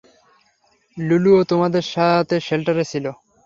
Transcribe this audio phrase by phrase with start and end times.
[0.97, 3.05] লুলুও তোমাদের সাথে শেল্টারে ছিল।